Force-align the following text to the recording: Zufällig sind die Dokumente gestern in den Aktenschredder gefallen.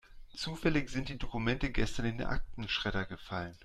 Zufällig 0.35 0.89
sind 0.89 1.09
die 1.09 1.19
Dokumente 1.19 1.69
gestern 1.69 2.07
in 2.07 2.17
den 2.17 2.25
Aktenschredder 2.25 3.05
gefallen. 3.05 3.55